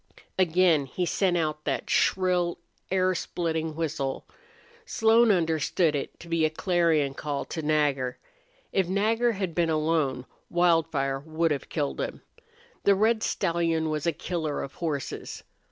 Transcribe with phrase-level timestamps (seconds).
[0.39, 2.57] Again he sent out that shrill,
[2.89, 4.25] air splitting whistle.
[4.83, 8.17] Slone understood it to be a clarion call to Nagger.
[8.71, 12.23] If Nagger had been alone Wildfire would have killed him.
[12.83, 15.43] The red stallion was a killer of horses.